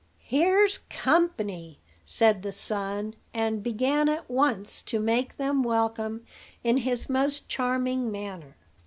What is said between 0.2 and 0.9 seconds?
here's